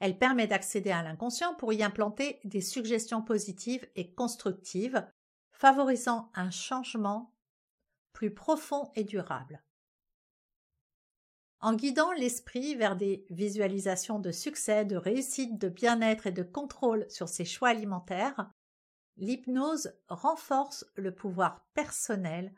Elle 0.00 0.18
permet 0.18 0.46
d'accéder 0.46 0.90
à 0.90 1.02
l'inconscient 1.02 1.54
pour 1.54 1.72
y 1.72 1.82
implanter 1.82 2.40
des 2.44 2.60
suggestions 2.60 3.22
positives 3.22 3.88
et 3.96 4.12
constructives, 4.12 5.06
favorisant 5.50 6.30
un 6.34 6.50
changement 6.50 7.34
plus 8.12 8.34
profond 8.34 8.90
et 8.96 9.04
durable. 9.04 9.62
En 11.64 11.72
guidant 11.72 12.12
l'esprit 12.12 12.74
vers 12.74 12.94
des 12.94 13.24
visualisations 13.30 14.18
de 14.18 14.32
succès, 14.32 14.84
de 14.84 14.96
réussite, 14.96 15.58
de 15.58 15.70
bien-être 15.70 16.26
et 16.26 16.30
de 16.30 16.42
contrôle 16.42 17.06
sur 17.08 17.26
ses 17.26 17.46
choix 17.46 17.70
alimentaires, 17.70 18.50
l'hypnose 19.16 19.94
renforce 20.08 20.84
le 20.94 21.14
pouvoir 21.14 21.64
personnel 21.72 22.52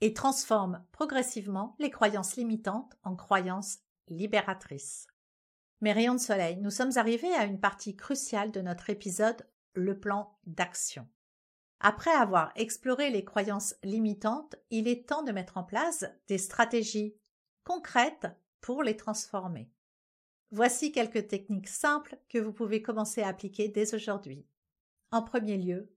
et 0.00 0.14
transforme 0.14 0.82
progressivement 0.90 1.76
les 1.78 1.90
croyances 1.90 2.36
limitantes 2.36 2.96
en 3.02 3.14
croyances 3.14 3.80
libératrices. 4.08 5.06
Mes 5.82 5.92
rayons 5.92 6.14
de 6.14 6.20
soleil, 6.20 6.56
nous 6.56 6.70
sommes 6.70 6.96
arrivés 6.96 7.34
à 7.34 7.44
une 7.44 7.60
partie 7.60 7.94
cruciale 7.94 8.52
de 8.52 8.62
notre 8.62 8.88
épisode, 8.88 9.46
le 9.74 10.00
plan 10.00 10.34
d'action. 10.46 11.06
Après 11.80 12.10
avoir 12.10 12.52
exploré 12.54 13.10
les 13.10 13.26
croyances 13.26 13.74
limitantes, 13.82 14.56
il 14.70 14.88
est 14.88 15.06
temps 15.06 15.24
de 15.24 15.32
mettre 15.32 15.58
en 15.58 15.62
place 15.62 16.06
des 16.26 16.38
stratégies 16.38 17.18
concrètes 17.62 18.28
les 18.82 18.96
transformer. 18.96 19.70
Voici 20.50 20.92
quelques 20.92 21.28
techniques 21.28 21.68
simples 21.68 22.18
que 22.28 22.38
vous 22.38 22.52
pouvez 22.52 22.82
commencer 22.82 23.22
à 23.22 23.28
appliquer 23.28 23.68
dès 23.68 23.94
aujourd'hui. 23.94 24.46
En 25.10 25.22
premier 25.22 25.56
lieu, 25.56 25.92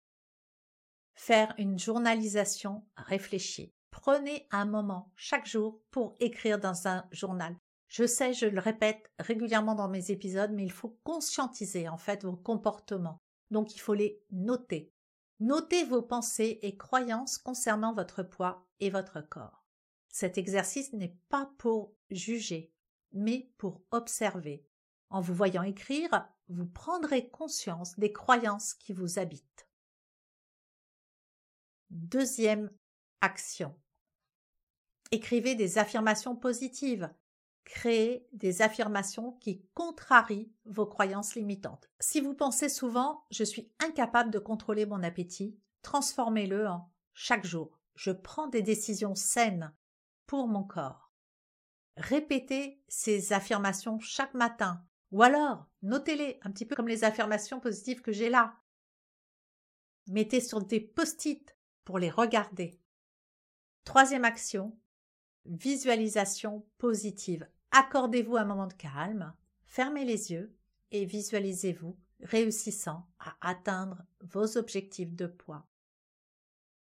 faire 1.13 1.53
une 1.57 1.77
journalisation 1.77 2.85
réfléchie. 2.95 3.73
Prenez 3.91 4.47
un 4.51 4.65
moment 4.65 5.11
chaque 5.15 5.45
jour 5.45 5.81
pour 5.91 6.15
écrire 6.19 6.59
dans 6.59 6.87
un 6.87 7.05
journal. 7.11 7.55
Je 7.87 8.05
sais, 8.05 8.33
je 8.33 8.45
le 8.45 8.59
répète 8.59 9.11
régulièrement 9.19 9.75
dans 9.75 9.89
mes 9.89 10.11
épisodes, 10.11 10.51
mais 10.53 10.63
il 10.63 10.71
faut 10.71 10.97
conscientiser 11.03 11.89
en 11.89 11.97
fait 11.97 12.23
vos 12.23 12.35
comportements. 12.35 13.21
Donc 13.51 13.75
il 13.75 13.79
faut 13.79 13.95
les 13.95 14.21
noter. 14.31 14.93
Notez 15.39 15.83
vos 15.85 16.01
pensées 16.01 16.59
et 16.61 16.77
croyances 16.77 17.37
concernant 17.37 17.93
votre 17.93 18.23
poids 18.23 18.67
et 18.79 18.89
votre 18.89 19.21
corps. 19.21 19.58
Cet 20.09 20.37
exercice 20.37 20.91
n'est 20.93 21.15
pas 21.29 21.51
pour 21.57 21.95
juger, 22.09 22.73
mais 23.13 23.51
pour 23.57 23.83
observer. 23.91 24.65
En 25.09 25.21
vous 25.21 25.33
voyant 25.33 25.63
écrire, 25.63 26.27
vous 26.49 26.67
prendrez 26.67 27.29
conscience 27.29 27.97
des 27.97 28.11
croyances 28.11 28.73
qui 28.73 28.93
vous 28.93 29.19
habitent. 29.19 29.67
Deuxième 31.89 32.71
action. 33.21 33.75
Écrivez 35.11 35.55
des 35.55 35.77
affirmations 35.77 36.35
positives. 36.35 37.11
Créez 37.65 38.27
des 38.31 38.61
affirmations 38.61 39.33
qui 39.33 39.63
contrarient 39.73 40.51
vos 40.65 40.85
croyances 40.87 41.35
limitantes. 41.35 41.89
Si 41.99 42.19
vous 42.19 42.33
pensez 42.33 42.69
souvent 42.69 43.25
je 43.29 43.43
suis 43.43 43.71
incapable 43.79 44.31
de 44.31 44.39
contrôler 44.39 44.85
mon 44.85 45.03
appétit, 45.03 45.59
transformez-le 45.81 46.67
en 46.67 46.91
chaque 47.13 47.45
jour. 47.45 47.79
Je 47.95 48.11
prends 48.11 48.47
des 48.47 48.61
décisions 48.61 49.15
saines 49.15 49.73
mon 50.37 50.63
corps. 50.63 51.11
Répétez 51.97 52.81
ces 52.87 53.33
affirmations 53.33 53.99
chaque 53.99 54.33
matin 54.33 54.85
ou 55.11 55.23
alors 55.23 55.65
notez-les 55.81 56.39
un 56.43 56.51
petit 56.51 56.65
peu 56.65 56.75
comme 56.75 56.87
les 56.87 57.03
affirmations 57.03 57.59
positives 57.59 58.01
que 58.01 58.11
j'ai 58.11 58.29
là. 58.29 58.55
Mettez 60.07 60.39
sur 60.39 60.63
des 60.63 60.79
post-it 60.79 61.55
pour 61.83 61.99
les 61.99 62.09
regarder. 62.09 62.79
Troisième 63.83 64.25
action, 64.25 64.77
visualisation 65.45 66.65
positive. 66.77 67.47
Accordez-vous 67.71 68.37
un 68.37 68.45
moment 68.45 68.67
de 68.67 68.73
calme, 68.73 69.33
fermez 69.65 70.05
les 70.05 70.31
yeux 70.31 70.55
et 70.91 71.05
visualisez-vous 71.05 71.97
réussissant 72.21 73.07
à 73.19 73.35
atteindre 73.41 74.03
vos 74.21 74.57
objectifs 74.57 75.15
de 75.15 75.27
poids. 75.27 75.65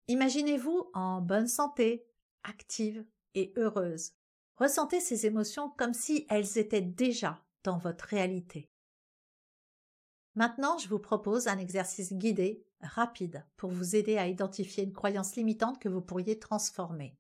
Imaginez-vous 0.09 0.91
en 0.93 1.21
bonne 1.21 1.49
santé, 1.49 2.07
active 2.43 3.05
et 3.35 3.53
heureuse. 3.57 4.13
Ressentez 4.57 5.01
ces 5.01 5.27
émotions 5.27 5.71
comme 5.71 5.95
si 5.95 6.27
elles 6.29 6.59
étaient 6.59 6.81
déjà 6.81 7.45
dans 7.65 7.79
votre 7.79 8.05
réalité. 8.05 8.71
Maintenant, 10.35 10.79
je 10.79 10.89
vous 10.89 10.99
propose 10.99 11.47
un 11.47 11.59
exercice 11.59 12.13
guidé, 12.13 12.67
rapide, 12.81 13.47
pour 13.57 13.71
vous 13.71 13.95
aider 13.95 14.17
à 14.19 14.27
identifier 14.27 14.85
une 14.85 14.93
croyance 14.93 15.37
limitante 15.37 15.81
que 15.81 15.89
vous 15.89 16.03
pourriez 16.03 16.39
transformer. 16.39 17.17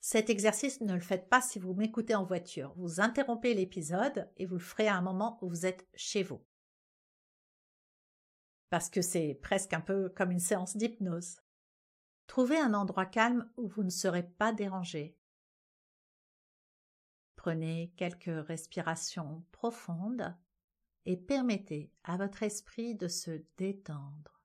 Cet 0.00 0.30
exercice, 0.30 0.80
ne 0.80 0.94
le 0.94 1.00
faites 1.00 1.28
pas 1.28 1.42
si 1.42 1.58
vous 1.58 1.74
m'écoutez 1.74 2.14
en 2.14 2.24
voiture. 2.24 2.72
Vous 2.76 3.00
interrompez 3.00 3.54
l'épisode 3.54 4.30
et 4.36 4.46
vous 4.46 4.54
le 4.54 4.60
ferez 4.60 4.88
à 4.88 4.96
un 4.96 5.02
moment 5.02 5.38
où 5.42 5.48
vous 5.48 5.66
êtes 5.66 5.86
chez 5.94 6.22
vous. 6.22 6.40
Parce 8.70 8.88
que 8.88 9.02
c'est 9.02 9.38
presque 9.42 9.72
un 9.74 9.80
peu 9.80 10.08
comme 10.10 10.30
une 10.30 10.38
séance 10.38 10.76
d'hypnose. 10.76 11.36
Trouvez 12.28 12.58
un 12.58 12.74
endroit 12.74 13.06
calme 13.06 13.50
où 13.56 13.66
vous 13.66 13.82
ne 13.82 13.90
serez 13.90 14.22
pas 14.22 14.52
dérangé. 14.52 15.18
Prenez 17.34 17.92
quelques 17.96 18.46
respirations 18.46 19.44
profondes 19.50 20.36
et 21.06 21.16
permettez 21.16 21.90
à 22.04 22.16
votre 22.16 22.42
esprit 22.42 22.94
de 22.94 23.08
se 23.08 23.42
détendre. 23.56 24.42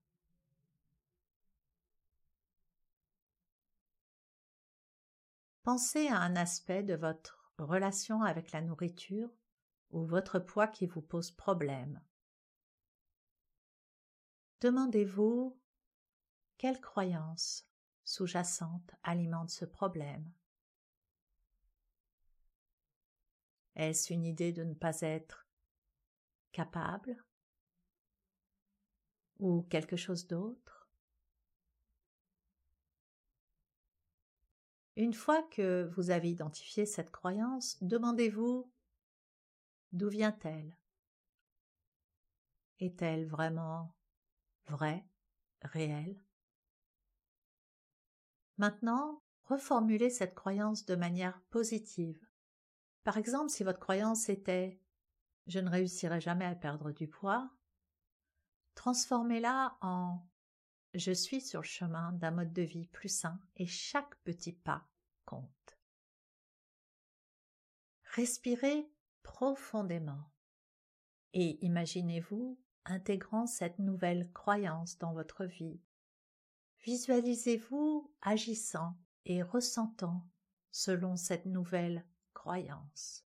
Pensez 5.63 6.07
à 6.07 6.19
un 6.19 6.35
aspect 6.35 6.83
de 6.83 6.95
votre 6.95 7.53
relation 7.57 8.23
avec 8.23 8.51
la 8.53 8.61
nourriture 8.61 9.29
ou 9.91 10.05
votre 10.05 10.39
poids 10.39 10.67
qui 10.67 10.87
vous 10.87 11.01
pose 11.01 11.31
problème. 11.31 12.01
Demandez-vous 14.61 15.57
quelle 16.57 16.79
croyance 16.79 17.67
sous-jacente 18.03 18.91
alimente 19.03 19.49
ce 19.49 19.65
problème. 19.65 20.31
Est-ce 23.75 24.13
une 24.13 24.25
idée 24.25 24.51
de 24.51 24.63
ne 24.63 24.73
pas 24.73 25.01
être 25.01 25.47
capable? 26.51 27.23
Ou 29.39 29.63
quelque 29.63 29.97
chose 29.97 30.27
d'autre? 30.27 30.87
Une 34.95 35.13
fois 35.13 35.41
que 35.43 35.89
vous 35.95 36.11
avez 36.11 36.29
identifié 36.29 36.85
cette 36.85 37.09
croyance, 37.09 37.77
demandez-vous 37.81 38.71
d'où 39.91 40.07
vient-elle? 40.07 40.77
Est-elle 42.79 43.25
vraiment 43.25 43.95
vraie, 44.67 45.03
réelle? 45.63 46.21
Maintenant, 48.63 49.21
reformulez 49.43 50.09
cette 50.09 50.35
croyance 50.35 50.85
de 50.85 50.95
manière 50.95 51.41
positive. 51.49 52.25
Par 53.03 53.17
exemple, 53.17 53.49
si 53.49 53.61
votre 53.65 53.81
croyance 53.81 54.29
était 54.29 54.79
je 55.47 55.59
ne 55.59 55.69
réussirai 55.69 56.21
jamais 56.21 56.45
à 56.45 56.55
perdre 56.55 56.93
du 56.93 57.09
poids, 57.09 57.51
transformez-la 58.75 59.77
en 59.81 60.25
je 60.93 61.11
suis 61.11 61.41
sur 61.41 61.59
le 61.59 61.67
chemin 61.67 62.13
d'un 62.13 62.31
mode 62.31 62.53
de 62.53 62.61
vie 62.61 62.87
plus 62.87 63.09
sain 63.09 63.37
et 63.57 63.67
chaque 63.67 64.15
petit 64.23 64.53
pas 64.53 64.87
compte. 65.25 65.77
Respirez 68.15 68.89
profondément 69.23 70.31
et 71.33 71.59
imaginez-vous 71.65 72.57
intégrant 72.85 73.45
cette 73.45 73.79
nouvelle 73.79 74.31
croyance 74.31 74.97
dans 74.99 75.11
votre 75.11 75.43
vie. 75.43 75.81
Visualisez-vous 76.83 78.11
agissant 78.21 78.97
et 79.25 79.41
ressentant 79.41 80.27
selon 80.71 81.15
cette 81.15 81.45
nouvelle 81.45 82.05
croyance. 82.33 83.25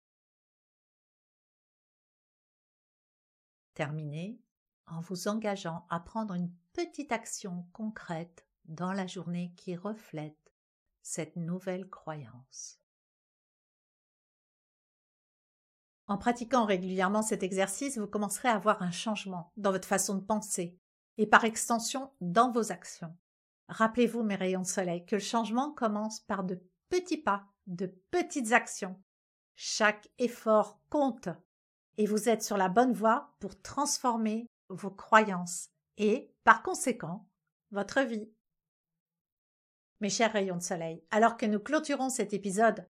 Terminez 3.74 4.40
en 4.86 5.00
vous 5.00 5.28
engageant 5.28 5.86
à 5.88 6.00
prendre 6.00 6.34
une 6.34 6.52
petite 6.72 7.12
action 7.12 7.66
concrète 7.72 8.44
dans 8.64 8.92
la 8.92 9.06
journée 9.06 9.52
qui 9.56 9.76
reflète 9.76 10.52
cette 11.02 11.36
nouvelle 11.36 11.88
croyance. 11.88 12.80
En 16.08 16.18
pratiquant 16.18 16.64
régulièrement 16.64 17.22
cet 17.22 17.44
exercice, 17.44 17.98
vous 17.98 18.08
commencerez 18.08 18.48
à 18.48 18.56
avoir 18.56 18.82
un 18.82 18.90
changement 18.90 19.52
dans 19.56 19.70
votre 19.70 19.88
façon 19.88 20.16
de 20.16 20.24
penser 20.24 20.76
et 21.18 21.26
par 21.26 21.44
extension 21.44 22.10
dans 22.20 22.50
vos 22.50 22.72
actions. 22.72 23.16
Rappelez-vous, 23.68 24.22
mes 24.22 24.34
rayons 24.34 24.62
de 24.62 24.66
soleil, 24.66 25.04
que 25.06 25.16
le 25.16 25.20
changement 25.20 25.72
commence 25.72 26.20
par 26.20 26.44
de 26.44 26.62
petits 26.88 27.18
pas, 27.18 27.46
de 27.66 27.86
petites 28.10 28.52
actions. 28.52 29.00
Chaque 29.56 30.08
effort 30.18 30.80
compte 30.90 31.28
et 31.96 32.06
vous 32.06 32.28
êtes 32.28 32.42
sur 32.42 32.56
la 32.56 32.68
bonne 32.68 32.92
voie 32.92 33.34
pour 33.40 33.60
transformer 33.62 34.48
vos 34.68 34.90
croyances 34.90 35.68
et, 35.96 36.34
par 36.42 36.62
conséquent, 36.62 37.28
votre 37.70 38.00
vie. 38.00 38.30
Mes 40.00 40.10
chers 40.10 40.32
rayons 40.32 40.56
de 40.56 40.62
soleil, 40.62 41.04
alors 41.10 41.36
que 41.36 41.46
nous 41.46 41.60
clôturons 41.60 42.10
cet 42.10 42.32
épisode 42.34 42.88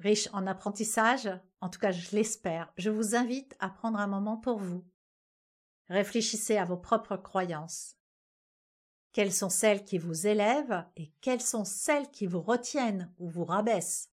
riche 0.00 0.28
en 0.32 0.46
apprentissage, 0.46 1.30
en 1.60 1.68
tout 1.68 1.78
cas 1.78 1.92
je 1.92 2.16
l'espère, 2.16 2.72
je 2.76 2.90
vous 2.90 3.14
invite 3.14 3.54
à 3.60 3.68
prendre 3.68 3.98
un 3.98 4.06
moment 4.06 4.36
pour 4.36 4.58
vous. 4.58 4.84
Réfléchissez 5.88 6.56
à 6.56 6.64
vos 6.64 6.76
propres 6.76 7.16
croyances. 7.16 7.96
Quelles 9.14 9.32
sont 9.32 9.48
celles 9.48 9.84
qui 9.84 9.96
vous 9.96 10.26
élèvent 10.26 10.84
et 10.96 11.12
quelles 11.20 11.40
sont 11.40 11.64
celles 11.64 12.10
qui 12.10 12.26
vous 12.26 12.42
retiennent 12.42 13.14
ou 13.18 13.28
vous 13.28 13.44
rabaissent? 13.44 14.10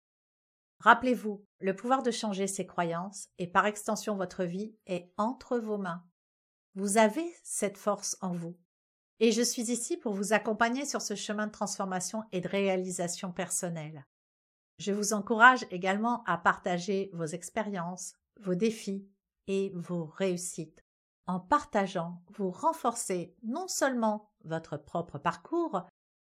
Rappelez-vous, 0.79 1.45
le 1.59 1.75
pouvoir 1.75 2.05
de 2.05 2.13
changer 2.13 2.47
ses 2.47 2.65
croyances 2.65 3.29
et 3.39 3.49
par 3.49 3.67
extension 3.67 4.17
votre 4.17 4.45
vie 4.45 4.77
est 4.87 5.11
entre 5.17 5.59
vos 5.59 5.79
mains. 5.79 6.05
Vous 6.77 6.97
avez 6.97 7.27
cette 7.43 7.77
force 7.77 8.17
en 8.21 8.35
vous. 8.35 8.57
Et 9.19 9.33
je 9.33 9.43
suis 9.43 9.73
ici 9.73 9.97
pour 9.97 10.15
vous 10.15 10.33
accompagner 10.33 10.85
sur 10.85 11.03
ce 11.03 11.17
chemin 11.17 11.49
de 11.49 11.53
transformation 11.53 12.23
et 12.31 12.41
de 12.41 12.49
réalisation 12.49 13.33
personnelle. 13.33 14.07
Je 14.79 14.93
vous 14.93 15.13
encourage 15.13 15.67
également 15.73 16.23
à 16.25 16.39
partager 16.39 17.11
vos 17.15 17.27
expériences, 17.27 18.15
vos 18.41 18.55
défis 18.55 19.09
et 19.49 19.73
vos 19.75 20.05
réussites. 20.05 20.84
En 21.27 21.41
partageant, 21.41 22.23
vous 22.37 22.51
renforcez 22.51 23.35
non 23.43 23.67
seulement 23.67 24.31
votre 24.45 24.77
propre 24.77 25.19
parcours, 25.19 25.87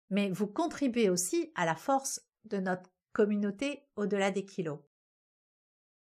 mais 0.09 0.29
vous 0.29 0.47
contribuez 0.47 1.09
aussi 1.09 1.51
à 1.55 1.65
la 1.65 1.75
force 1.75 2.21
de 2.45 2.57
notre 2.57 2.89
communauté 3.11 3.87
au-delà 3.95 4.29
des 4.29 4.45
kilos. 4.45 4.79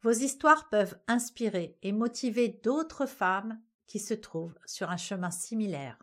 Vos 0.01 0.11
histoires 0.11 0.67
peuvent 0.69 0.99
inspirer 1.07 1.77
et 1.83 1.91
motiver 1.91 2.49
d'autres 2.49 3.05
femmes 3.05 3.61
qui 3.87 3.99
se 3.99 4.13
trouvent 4.13 4.57
sur 4.65 4.89
un 4.89 4.97
chemin 4.97 5.31
similaire. 5.31 5.97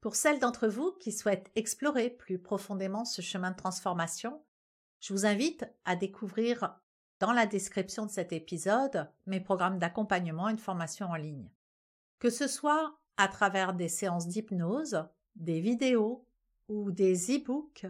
Pour 0.00 0.14
celles 0.14 0.38
d'entre 0.38 0.68
vous 0.68 0.92
qui 0.92 1.10
souhaitent 1.10 1.50
explorer 1.56 2.10
plus 2.10 2.38
profondément 2.38 3.04
ce 3.04 3.22
chemin 3.22 3.50
de 3.50 3.56
transformation, 3.56 4.42
je 5.00 5.12
vous 5.12 5.26
invite 5.26 5.66
à 5.84 5.96
découvrir 5.96 6.78
dans 7.18 7.32
la 7.32 7.46
description 7.46 8.06
de 8.06 8.10
cet 8.10 8.32
épisode 8.32 9.10
mes 9.26 9.40
programmes 9.40 9.78
d'accompagnement 9.78 10.48
et 10.48 10.54
de 10.54 10.60
formation 10.60 11.06
en 11.06 11.16
ligne. 11.16 11.50
Que 12.18 12.30
ce 12.30 12.46
soit 12.46 12.98
à 13.16 13.28
travers 13.28 13.74
des 13.74 13.88
séances 13.88 14.26
d'hypnose, 14.26 15.06
des 15.34 15.60
vidéos 15.60 16.26
ou 16.68 16.90
des 16.90 17.36
e-books, 17.36 17.86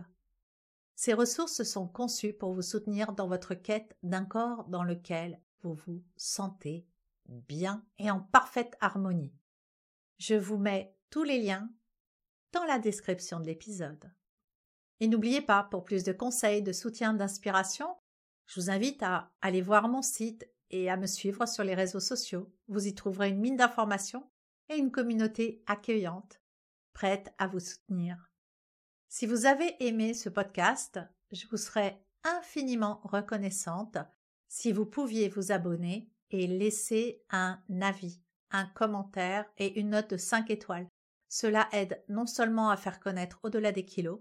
ces 0.95 1.12
ressources 1.12 1.62
sont 1.62 1.87
conçues 1.87 2.33
pour 2.33 2.55
vous 2.55 2.62
soutenir 2.62 3.12
dans 3.12 3.29
votre 3.29 3.55
quête 3.55 3.97
d'un 4.03 4.25
corps 4.25 4.65
dans 4.65 4.83
lequel 4.83 5.41
vous 5.62 5.75
vous 5.75 6.03
sentez 6.17 6.87
bien 7.29 7.85
et 7.99 8.11
en 8.11 8.21
parfaite 8.21 8.77
harmonie. 8.81 9.35
Je 10.19 10.35
vous 10.35 10.57
mets 10.57 10.97
tous 11.11 11.23
les 11.23 11.41
liens 11.41 11.71
dans 12.53 12.65
la 12.65 12.79
description 12.79 13.41
de 13.41 13.47
l'épisode. 13.47 14.11
Et 15.01 15.09
n'oubliez 15.09 15.43
pas, 15.43 15.65
pour 15.65 15.85
plus 15.85 16.05
de 16.05 16.12
conseils, 16.12 16.62
de 16.62 16.73
soutien, 16.73 17.12
d'inspiration, 17.12 17.95
je 18.47 18.61
vous 18.61 18.71
invite 18.71 19.03
à 19.03 19.31
aller 19.43 19.61
voir 19.61 19.89
mon 19.89 20.03
site 20.03 20.49
et 20.70 20.90
à 20.90 20.96
me 20.96 21.07
suivre 21.07 21.46
sur 21.46 21.64
les 21.64 21.74
réseaux 21.74 22.00
sociaux. 22.00 22.52
Vous 22.68 22.87
y 22.87 22.94
trouverez 22.94 23.29
une 23.31 23.40
mine 23.40 23.57
d'informations 23.57 24.29
et 24.68 24.76
une 24.76 24.90
communauté 24.90 25.62
accueillante, 25.66 26.40
prête 26.92 27.33
à 27.38 27.46
vous 27.46 27.61
soutenir. 27.61 28.31
Si 29.09 29.26
vous 29.26 29.46
avez 29.46 29.76
aimé 29.87 30.14
ce 30.14 30.29
podcast, 30.29 31.00
je 31.31 31.46
vous 31.48 31.57
serais 31.57 32.02
infiniment 32.24 33.00
reconnaissante 33.05 33.98
si 34.48 34.72
vous 34.72 34.87
pouviez 34.87 35.29
vous 35.29 35.52
abonner 35.52 36.11
et 36.31 36.46
laisser 36.46 37.22
un 37.31 37.61
avis, 37.81 38.20
un 38.50 38.66
commentaire 38.66 39.44
et 39.59 39.79
une 39.79 39.90
note 39.90 40.11
de 40.11 40.16
5 40.16 40.50
étoiles. 40.50 40.88
Cela 41.29 41.68
aide 41.72 42.02
non 42.09 42.26
seulement 42.26 42.70
à 42.70 42.76
faire 42.76 43.00
connaître 43.00 43.38
au-delà 43.42 43.72
des 43.72 43.85
kilos, 43.85 44.20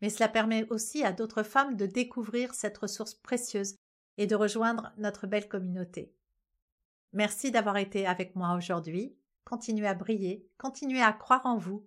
mais 0.00 0.10
cela 0.10 0.28
permet 0.28 0.66
aussi 0.70 1.04
à 1.04 1.12
d'autres 1.12 1.42
femmes 1.42 1.76
de 1.76 1.86
découvrir 1.86 2.54
cette 2.54 2.78
ressource 2.78 3.14
précieuse 3.14 3.76
et 4.18 4.26
de 4.26 4.34
rejoindre 4.34 4.92
notre 4.98 5.26
belle 5.26 5.48
communauté. 5.48 6.12
Merci 7.12 7.50
d'avoir 7.50 7.76
été 7.76 8.06
avec 8.06 8.36
moi 8.36 8.54
aujourd'hui. 8.54 9.14
Continuez 9.44 9.86
à 9.86 9.94
briller, 9.94 10.46
continuez 10.58 11.02
à 11.02 11.12
croire 11.12 11.44
en 11.44 11.56
vous. 11.56 11.86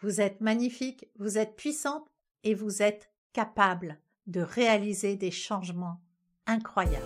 Vous 0.00 0.20
êtes 0.20 0.40
magnifique, 0.40 1.08
vous 1.18 1.38
êtes 1.38 1.56
puissante 1.56 2.08
et 2.44 2.54
vous 2.54 2.82
êtes 2.82 3.10
capable 3.32 3.98
de 4.26 4.40
réaliser 4.40 5.16
des 5.16 5.30
changements 5.30 6.00
incroyables. 6.46 7.04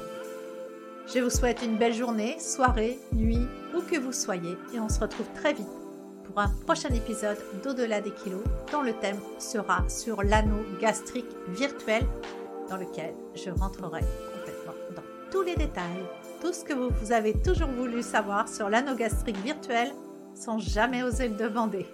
Je 1.12 1.20
vous 1.20 1.30
souhaite 1.30 1.62
une 1.62 1.76
belle 1.76 1.94
journée, 1.94 2.38
soirée, 2.38 2.98
nuit, 3.12 3.46
où 3.74 3.82
que 3.82 3.98
vous 3.98 4.12
soyez, 4.12 4.56
et 4.72 4.80
on 4.80 4.88
se 4.88 5.00
retrouve 5.00 5.30
très 5.34 5.52
vite 5.52 5.66
pour 6.24 6.38
un 6.38 6.48
prochain 6.48 6.88
épisode 6.88 7.38
d'Au-delà 7.62 8.00
des 8.00 8.12
kilos, 8.12 8.44
dont 8.72 8.82
le 8.82 8.94
thème 8.94 9.20
sera 9.38 9.86
sur 9.88 10.22
l'anneau 10.22 10.64
gastrique 10.80 11.30
virtuel, 11.48 12.06
dans 12.70 12.78
lequel 12.78 13.14
je 13.34 13.50
rentrerai 13.50 14.00
tous 15.34 15.42
les 15.42 15.56
détails, 15.56 16.04
tout 16.40 16.52
ce 16.52 16.62
que 16.62 16.72
vous 16.72 17.10
avez 17.10 17.32
toujours 17.32 17.68
voulu 17.68 18.04
savoir 18.04 18.48
sur 18.48 18.70
l'anneau 18.70 18.94
gastrique 18.94 19.38
virtuel 19.38 19.88
sans 20.32 20.60
jamais 20.60 21.02
oser 21.02 21.26
le 21.26 21.34
demander. 21.34 21.86